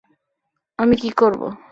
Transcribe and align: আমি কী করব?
আমি 0.79 0.95
কী 0.95 1.09
করব? 1.11 1.41